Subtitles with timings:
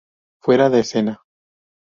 [0.39, 1.21] Fuera de Escena!.